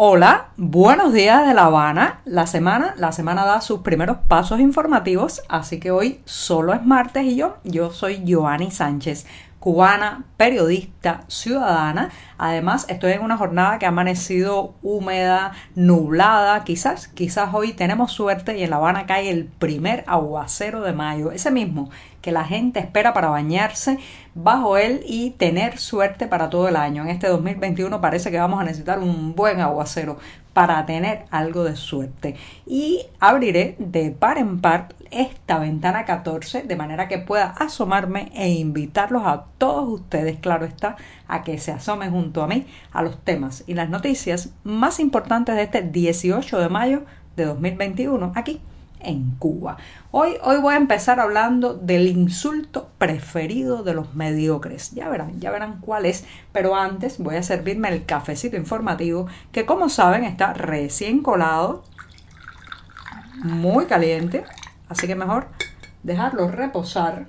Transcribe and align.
Hola, 0.00 0.50
buenos 0.56 1.12
días 1.12 1.44
de 1.44 1.54
La 1.54 1.64
Habana. 1.64 2.20
La 2.24 2.46
semana, 2.46 2.94
la 2.98 3.10
semana 3.10 3.44
da 3.44 3.60
sus 3.60 3.80
primeros 3.80 4.18
pasos 4.28 4.60
informativos, 4.60 5.42
así 5.48 5.80
que 5.80 5.90
hoy 5.90 6.20
solo 6.24 6.72
es 6.72 6.84
martes 6.86 7.24
y 7.24 7.34
yo, 7.34 7.56
yo 7.64 7.90
soy 7.90 8.22
Joanny 8.24 8.70
Sánchez 8.70 9.26
cubana, 9.58 10.24
periodista, 10.36 11.24
ciudadana. 11.26 12.10
Además, 12.38 12.86
estoy 12.88 13.12
en 13.12 13.22
una 13.22 13.36
jornada 13.36 13.78
que 13.78 13.86
ha 13.86 13.88
amanecido 13.88 14.74
húmeda, 14.82 15.52
nublada. 15.74 16.62
Quizás, 16.64 17.08
quizás 17.08 17.52
hoy 17.52 17.72
tenemos 17.72 18.12
suerte 18.12 18.56
y 18.56 18.62
en 18.62 18.70
La 18.70 18.76
Habana 18.76 19.06
cae 19.06 19.30
el 19.30 19.46
primer 19.46 20.04
aguacero 20.06 20.82
de 20.82 20.92
mayo, 20.92 21.32
ese 21.32 21.50
mismo 21.50 21.90
que 22.28 22.32
la 22.32 22.44
gente 22.44 22.78
espera 22.78 23.14
para 23.14 23.30
bañarse 23.30 23.98
bajo 24.34 24.76
él 24.76 25.00
y 25.06 25.30
tener 25.30 25.78
suerte 25.78 26.26
para 26.26 26.50
todo 26.50 26.68
el 26.68 26.76
año. 26.76 27.02
En 27.02 27.08
este 27.08 27.26
2021 27.26 28.02
parece 28.02 28.30
que 28.30 28.38
vamos 28.38 28.60
a 28.60 28.64
necesitar 28.64 28.98
un 28.98 29.34
buen 29.34 29.60
aguacero 29.60 30.18
para 30.52 30.84
tener 30.84 31.24
algo 31.30 31.64
de 31.64 31.74
suerte. 31.74 32.36
Y 32.66 33.06
abriré 33.18 33.76
de 33.78 34.10
par 34.10 34.36
en 34.36 34.60
par 34.60 34.88
esta 35.10 35.58
ventana 35.58 36.04
14 36.04 36.64
de 36.64 36.76
manera 36.76 37.08
que 37.08 37.16
pueda 37.16 37.46
asomarme 37.46 38.30
e 38.34 38.50
invitarlos 38.50 39.22
a 39.24 39.46
todos 39.56 39.88
ustedes, 39.88 40.38
claro 40.38 40.66
está, 40.66 40.96
a 41.28 41.44
que 41.44 41.56
se 41.56 41.72
asomen 41.72 42.10
junto 42.10 42.42
a 42.42 42.46
mí 42.46 42.66
a 42.92 43.00
los 43.00 43.24
temas 43.24 43.64
y 43.66 43.72
las 43.72 43.88
noticias 43.88 44.50
más 44.64 45.00
importantes 45.00 45.54
de 45.54 45.62
este 45.62 45.80
18 45.80 46.58
de 46.60 46.68
mayo 46.68 47.04
de 47.36 47.46
2021 47.46 48.32
aquí 48.36 48.60
en 49.00 49.32
Cuba. 49.38 49.76
Hoy, 50.10 50.36
hoy 50.42 50.58
voy 50.58 50.74
a 50.74 50.78
empezar 50.78 51.20
hablando 51.20 51.74
del 51.74 52.06
insulto 52.06 52.90
preferido 52.98 53.82
de 53.82 53.94
los 53.94 54.14
mediocres. 54.14 54.92
Ya 54.92 55.08
verán, 55.08 55.40
ya 55.40 55.50
verán 55.50 55.80
cuál 55.80 56.06
es, 56.06 56.24
pero 56.52 56.74
antes 56.76 57.18
voy 57.18 57.36
a 57.36 57.42
servirme 57.42 57.88
el 57.88 58.04
cafecito 58.04 58.56
informativo 58.56 59.26
que 59.52 59.66
como 59.66 59.88
saben 59.88 60.24
está 60.24 60.52
recién 60.52 61.22
colado, 61.22 61.84
muy 63.42 63.86
caliente, 63.86 64.44
así 64.88 65.06
que 65.06 65.14
mejor 65.14 65.48
dejarlo 66.02 66.48
reposar 66.48 67.26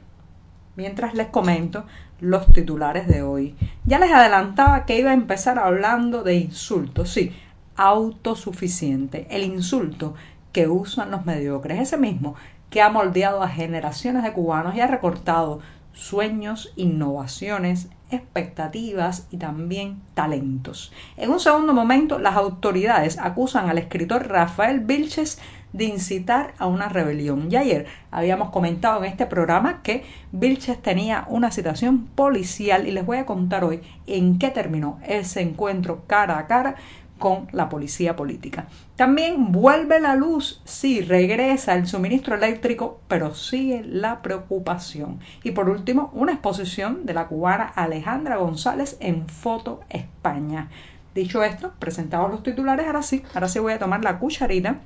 mientras 0.75 1.13
les 1.13 1.27
comento 1.27 1.85
los 2.19 2.51
titulares 2.51 3.07
de 3.07 3.21
hoy. 3.21 3.55
Ya 3.85 3.99
les 3.99 4.11
adelantaba 4.11 4.85
que 4.85 4.99
iba 4.99 5.11
a 5.11 5.13
empezar 5.13 5.59
hablando 5.59 6.23
de 6.23 6.35
insultos, 6.35 7.09
sí, 7.09 7.33
autosuficiente. 7.75 9.27
El 9.29 9.43
insulto 9.43 10.15
que 10.51 10.67
usan 10.67 11.11
los 11.11 11.25
mediocres, 11.25 11.79
ese 11.79 11.97
mismo 11.97 12.35
que 12.69 12.81
ha 12.81 12.89
moldeado 12.89 13.41
a 13.41 13.47
generaciones 13.47 14.23
de 14.23 14.33
cubanos 14.33 14.75
y 14.75 14.81
ha 14.81 14.87
recortado 14.87 15.59
sueños, 15.93 16.71
innovaciones, 16.75 17.89
expectativas 18.11 19.27
y 19.31 19.37
también 19.37 20.01
talentos. 20.13 20.91
En 21.17 21.31
un 21.31 21.39
segundo 21.39 21.73
momento, 21.73 22.19
las 22.19 22.35
autoridades 22.35 23.17
acusan 23.19 23.69
al 23.69 23.77
escritor 23.77 24.27
Rafael 24.27 24.79
Vilches 24.79 25.39
de 25.73 25.85
incitar 25.85 26.53
a 26.57 26.65
una 26.65 26.89
rebelión. 26.89 27.51
Y 27.51 27.55
ayer 27.55 27.85
habíamos 28.09 28.49
comentado 28.49 29.03
en 29.03 29.11
este 29.11 29.27
programa 29.27 29.81
que 29.83 30.03
Vilches 30.31 30.81
tenía 30.81 31.25
una 31.27 31.51
situación 31.51 32.05
policial 32.07 32.87
y 32.87 32.91
les 32.91 33.05
voy 33.05 33.17
a 33.17 33.25
contar 33.25 33.63
hoy 33.63 33.81
en 34.07 34.39
qué 34.39 34.49
terminó 34.49 34.99
ese 35.05 35.41
encuentro 35.41 36.03
cara 36.07 36.39
a 36.39 36.47
cara 36.47 36.75
con 37.19 37.47
la 37.51 37.69
policía 37.69 38.15
política. 38.15 38.67
También 38.95 39.51
vuelve 39.51 39.99
la 39.99 40.15
luz, 40.15 40.61
sí, 40.65 41.01
regresa 41.01 41.75
el 41.75 41.85
suministro 41.85 42.35
eléctrico, 42.35 42.99
pero 43.07 43.35
sigue 43.35 43.83
la 43.85 44.21
preocupación. 44.23 45.19
Y 45.43 45.51
por 45.51 45.69
último, 45.69 46.09
una 46.13 46.31
exposición 46.31 47.05
de 47.05 47.13
la 47.13 47.27
cubana 47.27 47.65
Alejandra 47.65 48.37
González 48.37 48.97
en 48.99 49.27
Foto 49.27 49.81
España. 49.89 50.69
Dicho 51.13 51.43
esto, 51.43 51.73
presentados 51.79 52.31
los 52.31 52.41
titulares, 52.41 52.87
ahora 52.87 53.03
sí, 53.03 53.23
ahora 53.33 53.47
sí 53.47 53.59
voy 53.59 53.73
a 53.73 53.79
tomar 53.79 54.03
la 54.03 54.17
cucharita 54.17 54.79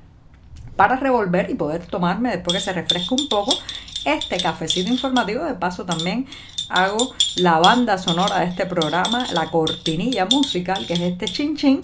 para 0.76 0.96
revolver 0.96 1.50
y 1.50 1.56
poder 1.56 1.86
tomarme 1.86 2.32
después 2.32 2.58
que 2.58 2.64
se 2.64 2.74
refresque 2.74 3.14
un 3.14 3.30
poco 3.30 3.54
este 4.06 4.38
cafecito 4.38 4.92
informativo. 4.92 5.44
De 5.44 5.54
paso 5.54 5.86
también 5.86 6.26
hago 6.70 7.14
la 7.36 7.60
banda 7.60 7.98
sonora 7.98 8.40
de 8.40 8.48
este 8.48 8.66
programa, 8.66 9.28
la 9.34 9.50
cortinilla 9.50 10.26
musical, 10.26 10.86
que 10.88 10.94
es 10.94 11.00
este 11.00 11.26
chin 11.26 11.56
chin 11.56 11.82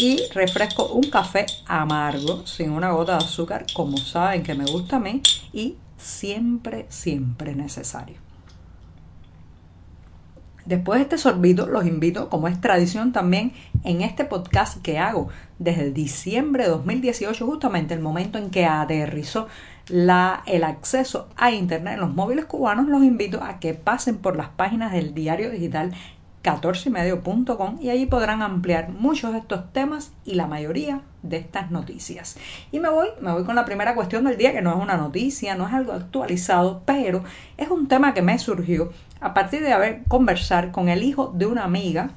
y 0.00 0.18
refresco 0.32 0.86
un 0.86 1.10
café 1.10 1.44
amargo 1.66 2.46
sin 2.46 2.70
una 2.70 2.90
gota 2.90 3.18
de 3.18 3.24
azúcar, 3.24 3.66
como 3.74 3.98
saben 3.98 4.42
que 4.42 4.54
me 4.54 4.64
gusta 4.64 4.96
a 4.96 5.00
mí 5.00 5.20
y 5.52 5.76
siempre, 5.98 6.86
siempre 6.88 7.54
necesario. 7.54 8.16
Después 10.64 10.98
de 10.98 11.02
este 11.02 11.18
sorbito, 11.18 11.66
los 11.66 11.84
invito, 11.86 12.30
como 12.30 12.48
es 12.48 12.58
tradición 12.62 13.12
también, 13.12 13.52
en 13.84 14.00
este 14.00 14.24
podcast 14.24 14.80
que 14.80 14.98
hago 14.98 15.28
desde 15.58 15.90
diciembre 15.90 16.64
de 16.64 16.70
2018, 16.70 17.44
justamente 17.44 17.92
el 17.92 18.00
momento 18.00 18.38
en 18.38 18.48
que 18.48 18.64
aterrizó 18.64 19.48
la, 19.88 20.42
el 20.46 20.64
acceso 20.64 21.28
a 21.36 21.50
Internet 21.50 21.94
en 21.94 22.00
los 22.00 22.14
móviles 22.14 22.46
cubanos, 22.46 22.88
los 22.88 23.02
invito 23.02 23.42
a 23.42 23.58
que 23.58 23.74
pasen 23.74 24.16
por 24.16 24.36
las 24.36 24.48
páginas 24.48 24.92
del 24.92 25.12
diario 25.12 25.50
digital 25.50 25.92
14ymedio.com 26.42 27.78
y 27.80 27.90
allí 27.90 28.06
podrán 28.06 28.42
ampliar 28.42 28.88
muchos 28.90 29.32
de 29.32 29.38
estos 29.38 29.72
temas 29.72 30.12
y 30.24 30.34
la 30.34 30.46
mayoría 30.46 31.02
de 31.22 31.36
estas 31.36 31.70
noticias. 31.70 32.36
Y 32.72 32.80
me 32.80 32.88
voy, 32.88 33.08
me 33.20 33.32
voy 33.32 33.44
con 33.44 33.54
la 33.54 33.64
primera 33.64 33.94
cuestión 33.94 34.24
del 34.24 34.36
día, 34.36 34.52
que 34.52 34.62
no 34.62 34.70
es 34.70 34.82
una 34.82 34.96
noticia, 34.96 35.54
no 35.54 35.68
es 35.68 35.74
algo 35.74 35.92
actualizado, 35.92 36.82
pero 36.86 37.24
es 37.56 37.68
un 37.68 37.88
tema 37.88 38.14
que 38.14 38.22
me 38.22 38.38
surgió 38.38 38.90
a 39.20 39.34
partir 39.34 39.62
de 39.62 39.72
haber 39.72 40.04
conversar 40.04 40.72
con 40.72 40.88
el 40.88 41.02
hijo 41.02 41.32
de 41.34 41.46
una 41.46 41.64
amiga 41.64 42.10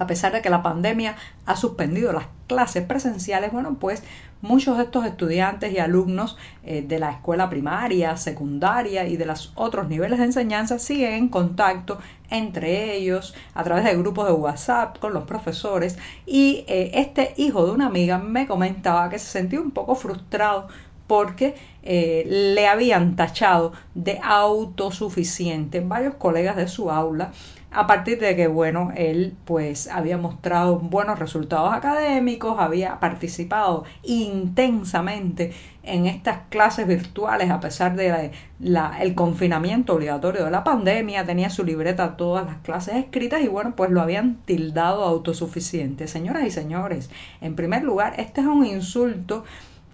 a 0.00 0.06
pesar 0.06 0.32
de 0.32 0.40
que 0.40 0.48
la 0.48 0.62
pandemia 0.62 1.14
ha 1.44 1.56
suspendido 1.56 2.12
las 2.12 2.24
clases 2.46 2.84
presenciales, 2.84 3.52
bueno, 3.52 3.76
pues 3.78 4.02
muchos 4.42 4.76
de 4.78 4.84
estos 4.84 5.06
estudiantes 5.06 5.72
y 5.72 5.78
alumnos 5.78 6.36
eh, 6.64 6.82
de 6.82 6.98
la 6.98 7.10
escuela 7.10 7.50
primaria, 7.50 8.16
secundaria 8.16 9.06
y 9.06 9.16
de 9.16 9.26
los 9.26 9.52
otros 9.54 9.88
niveles 9.88 10.18
de 10.18 10.26
enseñanza 10.26 10.78
siguen 10.78 11.14
en 11.14 11.28
contacto 11.28 11.98
entre 12.30 12.94
ellos 12.94 13.34
a 13.54 13.64
través 13.64 13.84
de 13.84 13.96
grupos 13.96 14.26
de 14.26 14.32
WhatsApp 14.32 14.98
con 14.98 15.12
los 15.12 15.24
profesores. 15.24 15.98
Y 16.26 16.64
eh, 16.68 16.92
este 16.94 17.34
hijo 17.36 17.66
de 17.66 17.72
una 17.72 17.86
amiga 17.86 18.18
me 18.18 18.46
comentaba 18.46 19.08
que 19.10 19.18
se 19.18 19.26
sentía 19.26 19.60
un 19.60 19.72
poco 19.72 19.94
frustrado 19.94 20.68
porque 21.06 21.56
eh, 21.82 22.24
le 22.54 22.68
habían 22.68 23.16
tachado 23.16 23.72
de 23.94 24.20
autosuficiente 24.22 25.80
varios 25.80 26.14
colegas 26.14 26.54
de 26.54 26.68
su 26.68 26.88
aula 26.88 27.32
a 27.72 27.86
partir 27.86 28.18
de 28.18 28.34
que, 28.34 28.48
bueno, 28.48 28.90
él 28.96 29.36
pues 29.44 29.86
había 29.88 30.18
mostrado 30.18 30.78
buenos 30.80 31.18
resultados 31.18 31.72
académicos, 31.72 32.56
había 32.58 32.98
participado 32.98 33.84
intensamente 34.02 35.52
en 35.84 36.06
estas 36.06 36.40
clases 36.48 36.86
virtuales 36.86 37.50
a 37.50 37.60
pesar 37.60 37.94
de 37.94 38.32
la, 38.58 39.00
el 39.00 39.14
confinamiento 39.14 39.94
obligatorio 39.94 40.44
de 40.44 40.50
la 40.50 40.64
pandemia, 40.64 41.24
tenía 41.24 41.48
su 41.48 41.64
libreta 41.64 42.16
todas 42.16 42.44
las 42.44 42.56
clases 42.58 42.96
escritas 42.96 43.40
y 43.42 43.48
bueno, 43.48 43.74
pues 43.76 43.90
lo 43.90 44.00
habían 44.00 44.36
tildado 44.44 45.04
autosuficiente. 45.04 46.08
Señoras 46.08 46.44
y 46.44 46.50
señores, 46.50 47.08
en 47.40 47.54
primer 47.54 47.84
lugar, 47.84 48.14
este 48.18 48.40
es 48.40 48.46
un 48.48 48.66
insulto 48.66 49.44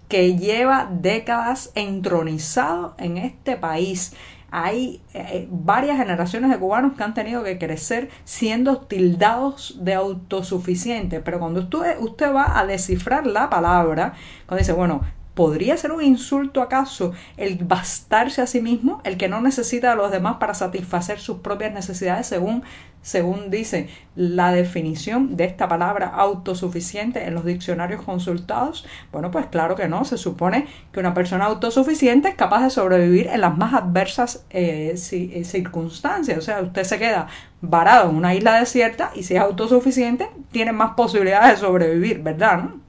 que 0.07 0.37
lleva 0.37 0.89
décadas 0.89 1.71
entronizado 1.75 2.95
en 2.97 3.17
este 3.17 3.57
país 3.57 4.13
hay 4.51 5.01
eh, 5.13 5.47
varias 5.51 5.97
generaciones 5.97 6.49
de 6.49 6.57
cubanos 6.57 6.93
que 6.93 7.03
han 7.03 7.13
tenido 7.13 7.43
que 7.43 7.57
crecer 7.57 8.09
siendo 8.23 8.77
tildados 8.77 9.77
de 9.81 9.93
autosuficientes, 9.93 11.21
pero 11.23 11.39
cuando 11.39 11.61
usted, 11.61 11.99
usted 11.99 12.33
va 12.33 12.57
a 12.57 12.65
descifrar 12.65 13.27
la 13.27 13.49
palabra, 13.49 14.13
cuando 14.45 14.59
dice, 14.59 14.73
bueno, 14.73 15.01
¿Podría 15.37 15.77
ser 15.77 15.91
un 15.91 16.03
insulto 16.03 16.63
acaso 16.63 17.13
el 17.37 17.59
bastarse 17.63 18.41
a 18.41 18.47
sí 18.47 18.59
mismo, 18.59 19.01
el 19.03 19.17
que 19.17 19.29
no 19.29 19.39
necesita 19.39 19.91
a 19.91 19.95
los 19.95 20.09
demás 20.09 20.37
para 20.39 20.55
satisfacer 20.55 21.19
sus 21.19 21.41
propias 21.41 21.71
necesidades 21.75 22.25
según, 22.25 22.63
según 23.03 23.51
dice 23.51 23.87
la 24.15 24.51
definición 24.51 25.37
de 25.37 25.43
esta 25.43 25.67
palabra 25.67 26.07
autosuficiente 26.07 27.27
en 27.27 27.35
los 27.35 27.45
diccionarios 27.45 28.01
consultados? 28.01 28.87
Bueno, 29.11 29.29
pues 29.29 29.45
claro 29.45 29.75
que 29.75 29.87
no. 29.87 30.05
Se 30.05 30.17
supone 30.17 30.65
que 30.91 30.99
una 30.99 31.13
persona 31.13 31.45
autosuficiente 31.45 32.29
es 32.29 32.35
capaz 32.35 32.63
de 32.63 32.71
sobrevivir 32.71 33.27
en 33.27 33.41
las 33.41 33.55
más 33.55 33.75
adversas 33.75 34.43
eh, 34.49 34.95
eh, 35.11 35.43
circunstancias. 35.43 36.35
O 36.35 36.41
sea, 36.41 36.61
usted 36.63 36.83
se 36.83 36.97
queda 36.97 37.27
varado 37.61 38.09
en 38.09 38.15
una 38.15 38.33
isla 38.33 38.57
desierta 38.59 39.11
y 39.13 39.21
si 39.21 39.35
es 39.35 39.41
autosuficiente 39.41 40.27
tiene 40.51 40.71
más 40.71 40.95
posibilidades 40.95 41.59
de 41.59 41.67
sobrevivir, 41.67 42.23
¿verdad? 42.23 42.63
¿no? 42.63 42.86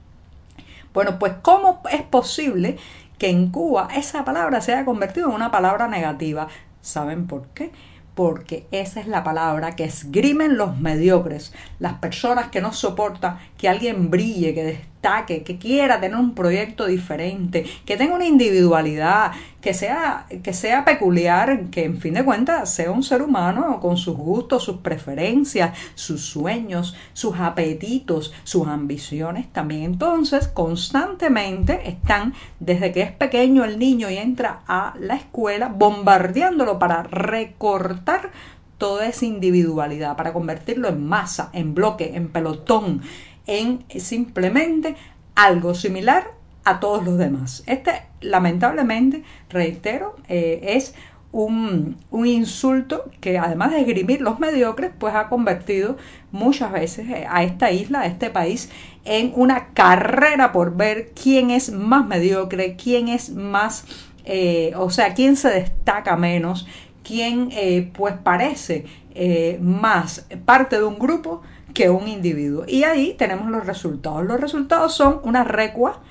Bueno, 0.99 1.17
pues 1.17 1.35
¿cómo 1.41 1.81
es 1.93 2.01
posible 2.01 2.75
que 3.17 3.29
en 3.29 3.51
Cuba 3.51 3.87
esa 3.95 4.25
palabra 4.25 4.59
se 4.59 4.73
haya 4.73 4.83
convertido 4.83 5.29
en 5.29 5.35
una 5.35 5.49
palabra 5.49 5.87
negativa? 5.87 6.49
¿Saben 6.81 7.25
por 7.25 7.47
qué? 7.53 7.71
porque 8.15 8.67
esa 8.71 8.99
es 8.99 9.07
la 9.07 9.23
palabra 9.23 9.77
que 9.77 9.85
esgrimen 9.85 10.57
los 10.57 10.77
mediocres, 10.77 11.53
las 11.79 11.93
personas 11.93 12.49
que 12.49 12.59
no 12.59 12.73
soportan 12.73 13.39
que 13.57 13.69
alguien 13.69 14.09
brille, 14.09 14.53
que 14.53 14.81
que 15.25 15.57
quiera 15.57 16.01
tener 16.01 16.17
un 16.17 16.35
proyecto 16.35 16.85
diferente, 16.85 17.65
que 17.85 17.95
tenga 17.95 18.15
una 18.15 18.25
individualidad, 18.25 19.31
que 19.61 19.73
sea, 19.73 20.25
que 20.43 20.53
sea 20.53 20.83
peculiar, 20.83 21.69
que 21.69 21.85
en 21.85 21.97
fin 21.99 22.15
de 22.15 22.25
cuentas 22.25 22.73
sea 22.73 22.91
un 22.91 23.01
ser 23.01 23.21
humano 23.21 23.79
con 23.79 23.95
sus 23.95 24.17
gustos, 24.17 24.63
sus 24.63 24.77
preferencias, 24.77 25.77
sus 25.95 26.25
sueños, 26.25 26.95
sus 27.13 27.39
apetitos, 27.39 28.33
sus 28.43 28.67
ambiciones 28.67 29.47
también. 29.53 29.83
Entonces, 29.83 30.49
constantemente 30.49 31.87
están, 31.87 32.33
desde 32.59 32.91
que 32.91 33.01
es 33.01 33.11
pequeño 33.11 33.63
el 33.63 33.79
niño 33.79 34.09
y 34.09 34.17
entra 34.17 34.63
a 34.67 34.95
la 34.99 35.15
escuela, 35.15 35.69
bombardeándolo 35.69 36.77
para 36.77 37.03
recortar 37.03 38.31
toda 38.79 39.05
esa 39.07 39.25
individualidad, 39.25 40.15
para 40.15 40.33
convertirlo 40.33 40.87
en 40.87 41.05
masa, 41.05 41.49
en 41.53 41.75
bloque, 41.75 42.15
en 42.15 42.29
pelotón, 42.29 43.01
en 43.47 43.83
simplemente 43.99 44.95
algo 45.35 45.73
similar 45.73 46.39
a 46.65 46.79
todos 46.79 47.03
los 47.03 47.17
demás. 47.17 47.63
Este, 47.65 48.03
lamentablemente, 48.21 49.23
reitero, 49.49 50.15
eh, 50.27 50.59
es 50.63 50.93
un, 51.31 51.97
un, 52.11 52.25
insulto 52.25 53.09
que 53.21 53.37
además 53.37 53.71
de 53.71 53.81
esgrimir 53.81 54.21
los 54.21 54.39
mediocres, 54.39 54.91
pues 54.97 55.13
ha 55.15 55.29
convertido 55.29 55.97
muchas 56.31 56.71
veces 56.71 57.07
eh, 57.09 57.25
a 57.29 57.43
esta 57.43 57.71
isla, 57.71 58.01
a 58.01 58.05
este 58.07 58.29
país, 58.29 58.69
en 59.05 59.31
una 59.35 59.69
carrera 59.69 60.51
por 60.51 60.75
ver 60.75 61.11
quién 61.11 61.51
es 61.51 61.71
más 61.71 62.05
mediocre, 62.05 62.75
quién 62.75 63.07
es 63.07 63.29
más, 63.29 63.85
eh, 64.25 64.73
o 64.75 64.89
sea, 64.89 65.13
quién 65.13 65.35
se 65.35 65.49
destaca 65.49 66.15
menos, 66.17 66.67
quién 67.03 67.49
pues 67.93 68.13
parece 68.21 68.85
más 69.61 70.27
parte 70.45 70.77
de 70.77 70.83
un 70.83 70.99
grupo 70.99 71.41
que 71.73 71.89
un 71.89 72.07
individuo. 72.07 72.65
Y 72.67 72.83
ahí 72.83 73.15
tenemos 73.17 73.49
los 73.49 73.65
resultados. 73.65 74.25
Los 74.25 74.39
resultados 74.39 74.93
son 74.95 75.19
una 75.23 75.43
recua 75.43 76.01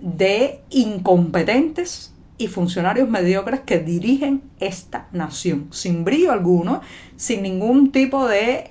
de 0.00 0.60
incompetentes 0.70 2.12
y 2.38 2.48
funcionarios 2.48 3.08
mediocres 3.08 3.60
que 3.60 3.78
dirigen 3.78 4.42
esta 4.60 5.08
nación, 5.12 5.68
sin 5.70 6.04
brillo 6.04 6.32
alguno, 6.32 6.82
sin 7.16 7.42
ningún 7.42 7.92
tipo 7.92 8.26
de 8.28 8.70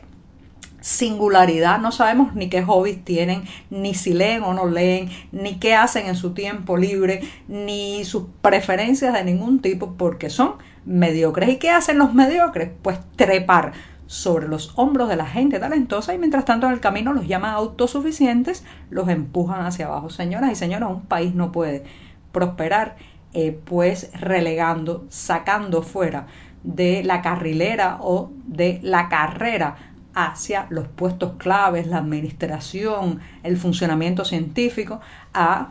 singularidad, 0.85 1.79
no 1.79 1.91
sabemos 1.91 2.35
ni 2.35 2.47
qué 2.47 2.61
hobbies 2.61 3.03
tienen, 3.03 3.45
ni 3.71 3.95
si 3.95 4.13
leen 4.13 4.43
o 4.43 4.53
no 4.53 4.67
leen, 4.67 5.09
ni 5.31 5.55
qué 5.55 5.73
hacen 5.73 6.05
en 6.05 6.15
su 6.15 6.35
tiempo 6.35 6.77
libre, 6.77 7.23
ni 7.47 8.05
sus 8.05 8.25
preferencias 8.43 9.15
de 9.15 9.23
ningún 9.23 9.61
tipo, 9.61 9.95
porque 9.97 10.29
son 10.29 10.53
mediocres. 10.85 11.49
¿Y 11.49 11.57
qué 11.57 11.71
hacen 11.71 11.97
los 11.97 12.13
mediocres? 12.13 12.69
Pues 12.83 12.99
trepar 13.15 13.73
sobre 14.07 14.47
los 14.47 14.73
hombros 14.75 15.09
de 15.09 15.15
la 15.15 15.25
gente 15.25 15.59
talentosa 15.59 16.13
y 16.13 16.17
mientras 16.17 16.45
tanto 16.45 16.67
en 16.67 16.73
el 16.73 16.79
camino 16.79 17.13
los 17.13 17.27
llaman 17.27 17.53
autosuficientes, 17.53 18.63
los 18.89 19.09
empujan 19.09 19.65
hacia 19.65 19.87
abajo. 19.87 20.09
Señoras 20.09 20.51
y 20.51 20.55
señores, 20.55 20.89
un 20.89 21.01
país 21.01 21.33
no 21.33 21.51
puede 21.51 21.83
prosperar 22.31 22.95
eh, 23.33 23.59
pues 23.65 24.11
relegando, 24.13 25.05
sacando 25.09 25.81
fuera 25.81 26.27
de 26.63 27.03
la 27.03 27.21
carrilera 27.21 27.97
o 28.01 28.31
de 28.45 28.79
la 28.81 29.09
carrera 29.09 29.75
hacia 30.15 30.65
los 30.69 30.87
puestos 30.87 31.33
claves, 31.37 31.87
la 31.87 31.97
administración, 31.97 33.19
el 33.43 33.57
funcionamiento 33.57 34.23
científico, 34.23 35.01
a 35.33 35.67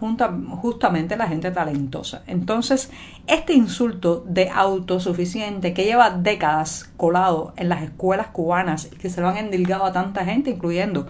justamente 0.60 1.16
la 1.16 1.26
gente 1.26 1.50
talentosa. 1.50 2.22
Entonces, 2.26 2.90
este 3.26 3.54
insulto 3.54 4.22
de 4.28 4.50
autosuficiente 4.50 5.72
que 5.72 5.84
lleva 5.84 6.10
décadas 6.10 6.92
colado 6.98 7.54
en 7.56 7.70
las 7.70 7.82
escuelas 7.82 8.28
cubanas 8.28 8.90
y 8.92 8.96
que 8.96 9.08
se 9.08 9.22
lo 9.22 9.28
han 9.28 9.38
endilgado 9.38 9.86
a 9.86 9.92
tanta 9.92 10.26
gente, 10.26 10.50
incluyendo 10.50 11.08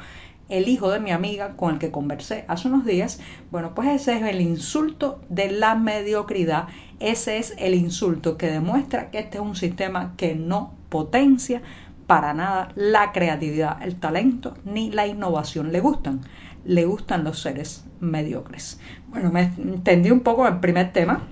el 0.49 0.69
hijo 0.69 0.91
de 0.91 1.01
mi 1.01 1.11
amiga 1.11 1.57
con 1.57 1.75
el 1.75 1.79
que 1.81 1.91
conversé 1.91 2.45
hace 2.47 2.69
unos 2.69 2.85
días, 2.85 3.19
bueno, 3.51 3.75
pues 3.75 3.89
ese 3.89 4.17
es 4.17 4.23
el 4.23 4.41
insulto 4.41 5.21
de 5.29 5.51
la 5.51 5.75
mediocridad, 5.75 6.69
ese 7.01 7.39
es 7.39 7.55
el 7.59 7.75
insulto 7.75 8.37
que 8.37 8.47
demuestra 8.47 9.11
que 9.11 9.19
este 9.19 9.39
es 9.39 9.43
un 9.43 9.57
sistema 9.57 10.13
que 10.17 10.37
no 10.37 10.73
potencia 10.89 11.63
para 12.07 12.35
nada 12.35 12.69
la 12.75 13.13
creatividad, 13.13 13.83
el 13.83 13.97
talento 13.97 14.57
ni 14.65 14.91
la 14.91 15.07
innovación. 15.07 15.73
Le 15.73 15.81
gustan, 15.81 16.21
le 16.65 16.85
gustan 16.85 17.25
los 17.25 17.41
seres 17.41 17.85
mediocres. 18.01 18.81
Bueno, 19.09 19.31
me 19.31 19.43
entendí 19.43 20.11
un 20.11 20.21
poco 20.21 20.47
el 20.47 20.61
primer 20.61 20.93
tema. 20.93 21.23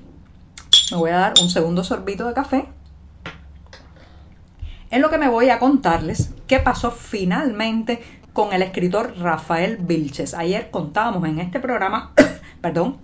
Me 0.91 0.97
voy 0.97 1.11
a 1.11 1.17
dar 1.17 1.35
un 1.41 1.51
segundo 1.51 1.85
sorbito 1.85 2.27
de 2.27 2.35
café. 2.35 2.67
En 4.91 5.01
lo 5.01 5.11
que 5.11 5.19
me 5.19 5.29
voy 5.29 5.49
a 5.49 5.59
contarles 5.59 6.35
qué 6.47 6.59
pasó 6.59 6.91
finalmente 6.91 8.03
con 8.33 8.53
el 8.53 8.63
escritor 8.63 9.15
Rafael 9.19 9.79
Vilches. 9.79 10.35
Ayer 10.35 10.71
contábamos 10.71 11.27
en 11.29 11.39
este 11.39 11.61
programa, 11.61 12.13
perdón, 12.61 12.99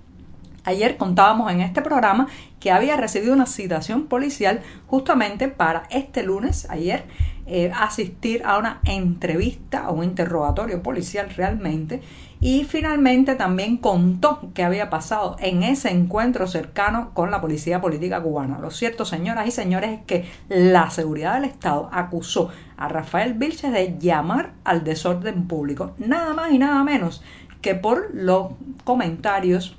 ayer 0.68 0.98
contábamos 0.98 1.50
en 1.50 1.62
este 1.62 1.80
programa 1.80 2.28
que 2.60 2.70
había 2.70 2.96
recibido 2.96 3.32
una 3.32 3.46
citación 3.46 4.06
policial 4.06 4.60
justamente 4.86 5.48
para 5.48 5.84
este 5.90 6.22
lunes, 6.22 6.68
ayer, 6.68 7.04
eh, 7.46 7.72
asistir 7.74 8.42
a 8.44 8.58
una 8.58 8.80
entrevista 8.84 9.88
o 9.88 9.94
un 9.94 10.04
interrogatorio 10.04 10.82
policial 10.82 11.30
realmente 11.34 12.02
y 12.40 12.64
finalmente 12.64 13.34
también 13.34 13.78
contó 13.78 14.50
qué 14.52 14.62
había 14.62 14.90
pasado 14.90 15.36
en 15.40 15.62
ese 15.62 15.90
encuentro 15.90 16.46
cercano 16.46 17.12
con 17.14 17.30
la 17.30 17.40
policía 17.40 17.80
política 17.80 18.22
cubana. 18.22 18.58
Lo 18.58 18.70
cierto, 18.70 19.06
señoras 19.06 19.48
y 19.48 19.50
señores, 19.50 19.98
es 19.98 20.04
que 20.04 20.26
la 20.48 20.90
seguridad 20.90 21.34
del 21.34 21.46
Estado 21.46 21.88
acusó 21.90 22.50
a 22.76 22.88
Rafael 22.88 23.32
Vilches 23.32 23.72
de 23.72 23.96
llamar 23.98 24.52
al 24.64 24.84
desorden 24.84 25.48
público, 25.48 25.94
nada 25.96 26.34
más 26.34 26.52
y 26.52 26.58
nada 26.58 26.84
menos 26.84 27.22
que 27.62 27.74
por 27.74 28.14
los 28.14 28.52
comentarios 28.84 29.77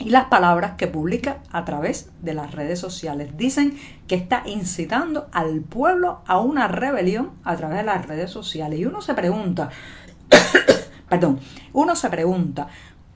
y 0.00 0.08
las 0.08 0.24
palabras 0.24 0.72
que 0.76 0.88
publica 0.88 1.38
a 1.52 1.64
través 1.64 2.10
de 2.22 2.34
las 2.34 2.52
redes 2.52 2.80
sociales. 2.80 3.36
Dicen 3.36 3.78
que 4.08 4.14
está 4.14 4.42
incitando 4.46 5.28
al 5.30 5.60
pueblo 5.60 6.22
a 6.26 6.40
una 6.40 6.68
rebelión 6.68 7.32
a 7.44 7.54
través 7.56 7.78
de 7.78 7.84
las 7.84 8.06
redes 8.06 8.30
sociales. 8.30 8.80
Y 8.80 8.86
uno 8.86 9.02
se 9.02 9.14
pregunta, 9.14 9.68
perdón, 11.08 11.38
uno 11.74 11.94
se 11.94 12.08
pregunta, 12.08 12.68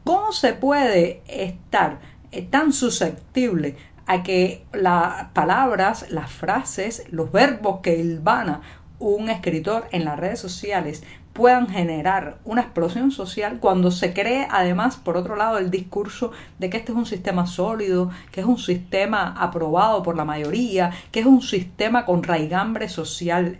¿cómo 0.05 0.31
se 0.33 0.53
puede 0.53 1.23
estar 1.27 2.01
eh, 2.31 2.43
tan 2.43 2.73
susceptible 2.73 3.77
a 4.07 4.23
que 4.23 4.67
las 4.75 5.29
palabras, 5.29 6.11
las 6.11 6.31
frases, 6.31 7.05
los 7.11 7.33
verbos 7.33 7.81
que 7.81 7.97
ilvana 7.97 8.61
un 8.99 9.31
escritor 9.31 9.89
en 9.91 10.05
las 10.05 10.19
redes 10.19 10.39
sociales 10.39 11.03
puedan 11.35 11.69
generar 11.69 12.39
una 12.45 12.63
explosión 12.63 13.11
social 13.11 13.59
cuando 13.61 13.91
se 13.91 14.15
cree 14.15 14.47
además 14.51 14.97
por 14.97 15.17
otro 15.17 15.35
lado 15.35 15.59
el 15.59 15.71
discurso 15.71 16.31
de 16.61 16.71
que 16.71 16.77
este 16.79 16.93
es 16.93 16.99
un 16.99 17.07
sistema 17.07 17.47
sólido, 17.47 18.11
que 18.31 18.41
es 18.41 18.47
un 18.47 18.57
sistema 18.57 19.35
aprobado 19.37 20.03
por 20.03 20.17
la 20.17 20.25
mayoría, 20.25 20.93
que 21.11 21.21
es 21.21 21.27
un 21.27 21.43
sistema 21.43 22.07
con 22.07 22.23
raigambre 22.23 22.89
social. 22.89 23.59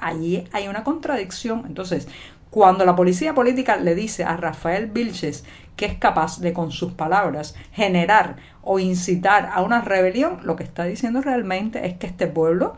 allí 0.00 0.44
hay 0.52 0.68
una 0.68 0.84
contradicción. 0.84 1.64
Entonces, 1.66 2.06
cuando 2.50 2.84
la 2.84 2.94
policía 2.94 3.34
política 3.34 3.76
le 3.76 3.96
dice 3.96 4.24
a 4.24 4.36
Rafael 4.36 4.86
Vilches 4.86 5.44
que 5.74 5.84
es 5.84 5.98
capaz 5.98 6.40
de 6.40 6.52
con 6.52 6.70
sus 6.70 6.92
palabras 6.92 7.54
generar 7.72 8.36
o 8.62 8.78
incitar 8.78 9.50
a 9.52 9.62
una 9.62 9.82
rebelión, 9.82 10.38
lo 10.44 10.56
que 10.56 10.64
está 10.64 10.84
diciendo 10.84 11.20
realmente 11.20 11.86
es 11.86 11.98
que 11.98 12.06
este 12.06 12.28
pueblo 12.28 12.76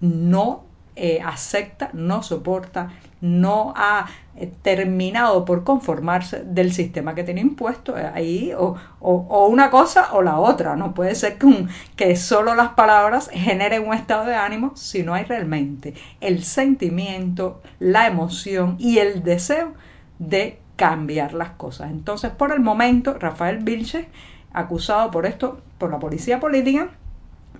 no 0.00 0.64
eh, 0.96 1.20
acepta, 1.22 1.90
no 1.92 2.22
soporta, 2.22 2.90
no 3.20 3.74
ha 3.76 4.06
eh, 4.36 4.50
terminado 4.62 5.44
por 5.44 5.64
conformarse 5.64 6.42
del 6.44 6.72
sistema 6.72 7.14
que 7.14 7.24
tiene 7.24 7.42
impuesto 7.42 7.98
eh, 7.98 8.10
ahí 8.14 8.52
o, 8.56 8.76
una 9.00 9.70
cosa 9.70 10.12
o 10.12 10.22
la 10.22 10.38
otra. 10.38 10.76
No 10.76 10.94
puede 10.94 11.14
ser 11.14 11.38
que, 11.38 11.66
que 11.96 12.16
solo 12.16 12.54
las 12.54 12.70
palabras 12.70 13.30
generen 13.32 13.86
un 13.86 13.94
estado 13.94 14.24
de 14.24 14.34
ánimo 14.34 14.72
si 14.76 15.02
no 15.02 15.14
hay 15.14 15.24
realmente 15.24 15.94
el 16.20 16.42
sentimiento, 16.44 17.60
la 17.78 18.06
emoción 18.06 18.76
y 18.78 18.98
el 18.98 19.22
deseo 19.22 19.74
de 20.18 20.58
cambiar 20.76 21.34
las 21.34 21.50
cosas. 21.50 21.90
Entonces, 21.90 22.30
por 22.30 22.52
el 22.52 22.60
momento, 22.60 23.14
Rafael 23.18 23.58
Vilches, 23.58 24.06
acusado 24.52 25.10
por 25.10 25.26
esto 25.26 25.60
por 25.78 25.90
la 25.90 25.98
policía 25.98 26.40
política, 26.40 26.88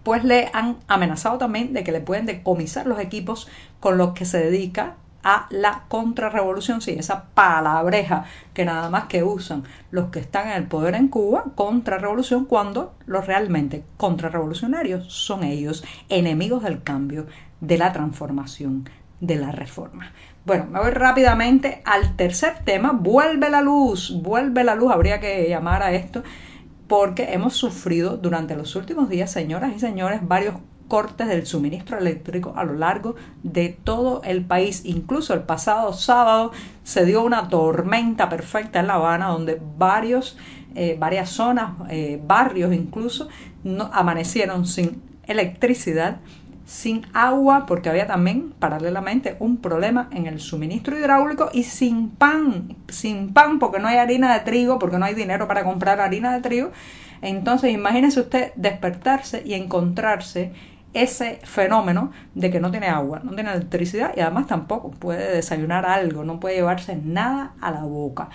pues 0.02 0.24
le 0.24 0.50
han 0.54 0.78
amenazado 0.88 1.36
también 1.36 1.74
de 1.74 1.84
que 1.84 1.92
le 1.92 2.00
pueden 2.00 2.24
decomisar 2.24 2.86
los 2.86 2.98
equipos 2.98 3.48
con 3.80 3.98
los 3.98 4.14
que 4.14 4.24
se 4.24 4.38
dedica 4.38 4.96
a 5.22 5.46
la 5.50 5.84
contrarrevolución, 5.88 6.80
sí, 6.80 6.92
esa 6.92 7.24
palabreja 7.34 8.24
que 8.54 8.64
nada 8.64 8.88
más 8.90 9.04
que 9.04 9.22
usan 9.22 9.64
los 9.90 10.10
que 10.10 10.20
están 10.20 10.48
en 10.48 10.54
el 10.54 10.66
poder 10.66 10.94
en 10.94 11.08
Cuba, 11.08 11.44
contrarrevolución, 11.54 12.46
cuando 12.46 12.94
los 13.06 13.26
realmente 13.26 13.84
contrarrevolucionarios 13.96 15.12
son 15.12 15.44
ellos, 15.44 15.84
enemigos 16.08 16.62
del 16.62 16.82
cambio, 16.82 17.26
de 17.60 17.78
la 17.78 17.92
transformación, 17.92 18.88
de 19.20 19.36
la 19.36 19.52
reforma. 19.52 20.12
Bueno, 20.46 20.66
me 20.70 20.80
voy 20.80 20.90
rápidamente 20.90 21.82
al 21.84 22.16
tercer 22.16 22.64
tema, 22.64 22.92
vuelve 22.92 23.50
la 23.50 23.60
luz, 23.60 24.20
vuelve 24.22 24.64
la 24.64 24.74
luz, 24.74 24.90
habría 24.90 25.20
que 25.20 25.48
llamar 25.48 25.82
a 25.82 25.92
esto 25.92 26.22
porque 26.88 27.34
hemos 27.34 27.54
sufrido 27.54 28.16
durante 28.16 28.56
los 28.56 28.74
últimos 28.74 29.08
días, 29.08 29.30
señoras 29.30 29.72
y 29.76 29.78
señores, 29.78 30.26
varios 30.26 30.56
cortes 30.90 31.28
del 31.28 31.46
suministro 31.46 31.96
eléctrico 31.96 32.52
a 32.56 32.64
lo 32.64 32.74
largo 32.74 33.14
de 33.42 33.70
todo 33.82 34.20
el 34.24 34.44
país. 34.44 34.82
Incluso 34.84 35.32
el 35.32 35.40
pasado 35.40 35.94
sábado 35.94 36.52
se 36.84 37.06
dio 37.06 37.22
una 37.22 37.48
tormenta 37.48 38.28
perfecta 38.28 38.80
en 38.80 38.88
La 38.88 38.94
Habana 38.94 39.28
donde 39.28 39.58
varios, 39.78 40.36
eh, 40.74 40.96
varias 40.98 41.30
zonas, 41.30 41.70
eh, 41.88 42.20
barrios 42.26 42.74
incluso, 42.74 43.28
no, 43.64 43.88
amanecieron 43.94 44.66
sin 44.66 45.00
electricidad 45.26 46.18
sin 46.70 47.04
agua 47.14 47.66
porque 47.66 47.88
había 47.88 48.06
también 48.06 48.54
paralelamente 48.56 49.36
un 49.40 49.56
problema 49.56 50.08
en 50.12 50.26
el 50.26 50.38
suministro 50.38 50.96
hidráulico 50.96 51.50
y 51.52 51.64
sin 51.64 52.10
pan, 52.10 52.76
sin 52.86 53.32
pan 53.32 53.58
porque 53.58 53.80
no 53.80 53.88
hay 53.88 53.96
harina 53.96 54.32
de 54.32 54.40
trigo, 54.40 54.78
porque 54.78 54.96
no 54.96 55.04
hay 55.04 55.14
dinero 55.14 55.48
para 55.48 55.64
comprar 55.64 56.00
harina 56.00 56.32
de 56.32 56.42
trigo. 56.42 56.70
Entonces 57.22 57.72
imagínese 57.72 58.20
usted 58.20 58.52
despertarse 58.54 59.42
y 59.44 59.54
encontrarse 59.54 60.52
ese 60.92 61.40
fenómeno 61.44 62.12
de 62.34 62.50
que 62.50 62.60
no 62.60 62.70
tiene 62.70 62.88
agua, 62.88 63.20
no 63.22 63.32
tiene 63.32 63.52
electricidad 63.52 64.12
y 64.16 64.20
además 64.20 64.46
tampoco 64.46 64.90
puede 64.90 65.34
desayunar 65.34 65.86
algo, 65.86 66.24
no 66.24 66.40
puede 66.40 66.56
llevarse 66.56 66.96
nada 66.96 67.52
a 67.60 67.70
la 67.70 67.82
boca. 67.82 68.28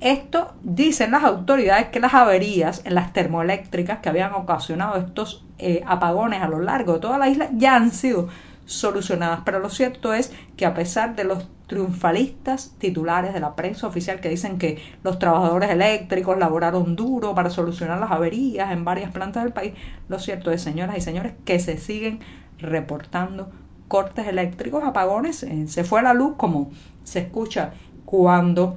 Esto 0.00 0.54
dicen 0.62 1.10
las 1.10 1.24
autoridades 1.24 1.88
que 1.88 2.00
las 2.00 2.14
averías 2.14 2.82
en 2.84 2.94
las 2.94 3.12
termoeléctricas 3.12 3.98
que 3.98 4.08
habían 4.08 4.32
ocasionado 4.32 4.96
estos 4.96 5.44
eh, 5.58 5.82
apagones 5.86 6.42
a 6.42 6.48
lo 6.48 6.60
largo 6.60 6.94
de 6.94 7.00
toda 7.00 7.18
la 7.18 7.28
isla 7.28 7.50
ya 7.52 7.76
han 7.76 7.92
sido 7.92 8.28
solucionadas, 8.64 9.40
pero 9.44 9.58
lo 9.58 9.68
cierto 9.68 10.14
es 10.14 10.32
que 10.56 10.64
a 10.64 10.74
pesar 10.74 11.16
de 11.16 11.24
los 11.24 11.48
triunfalistas 11.70 12.74
titulares 12.78 13.32
de 13.32 13.38
la 13.38 13.54
prensa 13.54 13.86
oficial 13.86 14.18
que 14.20 14.28
dicen 14.28 14.58
que 14.58 14.82
los 15.04 15.20
trabajadores 15.20 15.70
eléctricos 15.70 16.36
laboraron 16.36 16.96
duro 16.96 17.32
para 17.32 17.48
solucionar 17.48 18.00
las 18.00 18.10
averías 18.10 18.72
en 18.72 18.84
varias 18.84 19.12
plantas 19.12 19.44
del 19.44 19.52
país, 19.52 19.74
lo 20.08 20.18
cierto 20.18 20.50
es, 20.50 20.60
señoras 20.60 20.98
y 20.98 21.00
señores, 21.00 21.34
que 21.44 21.60
se 21.60 21.78
siguen 21.78 22.18
reportando 22.58 23.52
cortes 23.86 24.26
eléctricos, 24.26 24.82
apagones, 24.82 25.44
eh, 25.44 25.68
se 25.68 25.84
fue 25.84 26.02
la 26.02 26.12
luz 26.12 26.34
como 26.36 26.72
se 27.04 27.20
escucha 27.20 27.72
cuando 28.04 28.76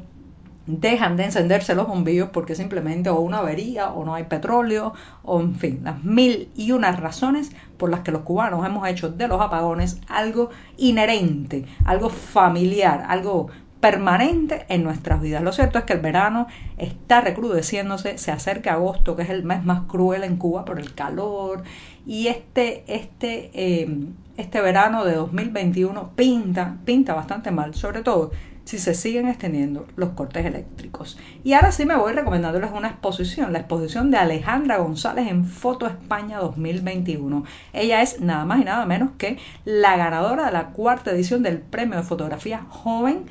dejan 0.65 1.17
de 1.17 1.25
encenderse 1.25 1.75
los 1.75 1.87
bombillos 1.87 2.29
porque 2.29 2.55
simplemente 2.55 3.09
o 3.09 3.19
una 3.19 3.39
avería 3.39 3.89
o 3.89 4.05
no 4.05 4.15
hay 4.15 4.23
petróleo 4.23 4.93
o 5.23 5.41
en 5.41 5.55
fin, 5.55 5.81
las 5.83 6.03
mil 6.03 6.49
y 6.55 6.71
unas 6.71 6.99
razones 6.99 7.51
por 7.77 7.89
las 7.89 8.01
que 8.01 8.11
los 8.11 8.21
cubanos 8.21 8.65
hemos 8.65 8.87
hecho 8.87 9.09
de 9.09 9.27
los 9.27 9.41
apagones 9.41 9.99
algo 10.07 10.49
inherente, 10.77 11.65
algo 11.85 12.09
familiar, 12.09 13.05
algo 13.07 13.49
permanente 13.83 14.65
en 14.69 14.81
nuestras 14.81 15.19
vidas. 15.21 15.43
Lo 15.43 15.51
cierto 15.51 15.77
es 15.77 15.83
que 15.83 15.91
el 15.91 15.99
verano 15.99 16.47
está 16.77 17.19
recrudeciéndose, 17.19 18.17
se 18.17 18.31
acerca 18.31 18.71
agosto, 18.71 19.17
que 19.17 19.23
es 19.23 19.29
el 19.29 19.43
mes 19.43 19.65
más 19.65 19.81
cruel 19.89 20.23
en 20.23 20.37
Cuba 20.37 20.63
por 20.63 20.79
el 20.79 20.93
calor, 20.93 21.63
y 22.05 22.27
este, 22.27 22.85
este, 22.87 23.51
eh, 23.53 23.93
este 24.37 24.61
verano 24.61 25.03
de 25.03 25.15
2021 25.15 26.11
pinta, 26.15 26.77
pinta 26.85 27.13
bastante 27.13 27.51
mal, 27.51 27.73
sobre 27.73 28.03
todo 28.03 28.31
si 28.65 28.79
se 28.79 28.93
siguen 28.95 29.27
extendiendo 29.27 29.85
los 29.95 30.09
cortes 30.11 30.45
eléctricos. 30.45 31.17
Y 31.43 31.53
ahora 31.53 31.71
sí 31.71 31.85
me 31.85 31.95
voy 31.95 32.13
recomendándoles 32.13 32.71
una 32.71 32.89
exposición, 32.89 33.53
la 33.53 33.59
exposición 33.59 34.11
de 34.11 34.17
Alejandra 34.17 34.77
González 34.77 35.27
en 35.27 35.45
Foto 35.45 35.87
España 35.87 36.39
2021. 36.39 37.43
Ella 37.73 38.01
es 38.01 38.21
nada 38.21 38.45
más 38.45 38.61
y 38.61 38.63
nada 38.63 38.85
menos 38.85 39.11
que 39.17 39.37
la 39.65 39.97
ganadora 39.97 40.45
de 40.45 40.51
la 40.51 40.67
cuarta 40.67 41.11
edición 41.11 41.43
del 41.43 41.59
Premio 41.59 41.97
de 41.97 42.03
Fotografía 42.03 42.65
Joven 42.69 43.25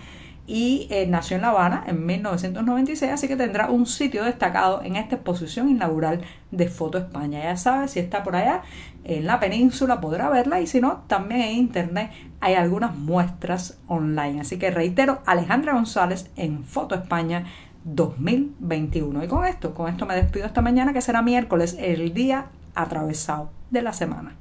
y 0.46 0.88
eh, 0.90 1.06
nació 1.06 1.36
en 1.36 1.42
La 1.42 1.50
Habana 1.50 1.84
en 1.86 2.04
1996, 2.04 3.12
así 3.12 3.28
que 3.28 3.36
tendrá 3.36 3.70
un 3.70 3.86
sitio 3.86 4.24
destacado 4.24 4.82
en 4.82 4.96
esta 4.96 5.16
exposición 5.16 5.68
inaugural 5.68 6.22
de 6.50 6.68
Foto 6.68 6.98
España. 6.98 7.42
Ya 7.42 7.56
sabe, 7.56 7.88
si 7.88 8.00
está 8.00 8.22
por 8.22 8.34
allá 8.34 8.62
en 9.04 9.26
la 9.26 9.40
península 9.40 10.00
podrá 10.00 10.28
verla 10.28 10.60
y 10.60 10.66
si 10.66 10.80
no, 10.80 11.02
también 11.06 11.42
en 11.42 11.56
internet 11.56 12.10
hay 12.40 12.54
algunas 12.54 12.94
muestras 12.94 13.78
online. 13.86 14.40
Así 14.40 14.58
que 14.58 14.70
reitero, 14.70 15.22
Alejandra 15.26 15.74
González 15.74 16.30
en 16.36 16.64
Foto 16.64 16.94
España 16.94 17.44
2021. 17.84 19.24
Y 19.24 19.28
con 19.28 19.44
esto, 19.44 19.74
con 19.74 19.88
esto 19.88 20.06
me 20.06 20.14
despido 20.14 20.46
esta 20.46 20.60
mañana 20.60 20.92
que 20.92 21.00
será 21.00 21.22
miércoles, 21.22 21.76
el 21.78 22.14
día 22.14 22.46
atravesado 22.74 23.50
de 23.70 23.82
la 23.82 23.92
semana. 23.92 24.36